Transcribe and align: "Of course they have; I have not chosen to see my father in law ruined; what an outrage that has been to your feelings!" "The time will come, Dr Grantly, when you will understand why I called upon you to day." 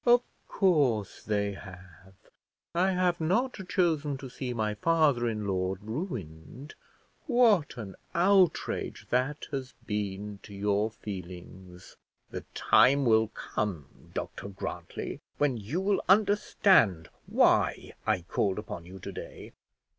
"Of 0.03 0.23
course 0.47 1.21
they 1.21 1.51
have; 1.53 2.15
I 2.73 2.89
have 2.93 3.21
not 3.21 3.59
chosen 3.69 4.17
to 4.17 4.29
see 4.31 4.51
my 4.51 4.73
father 4.73 5.29
in 5.29 5.45
law 5.45 5.75
ruined; 5.79 6.73
what 7.27 7.77
an 7.77 7.95
outrage 8.15 9.05
that 9.11 9.45
has 9.51 9.75
been 9.85 10.39
to 10.41 10.55
your 10.55 10.89
feelings!" 10.89 11.97
"The 12.31 12.41
time 12.55 13.05
will 13.05 13.27
come, 13.27 14.09
Dr 14.15 14.47
Grantly, 14.49 15.21
when 15.37 15.57
you 15.57 15.79
will 15.79 16.01
understand 16.09 17.09
why 17.27 17.93
I 18.07 18.23
called 18.23 18.57
upon 18.57 18.87
you 18.87 18.97
to 18.97 19.11
day." 19.11 19.53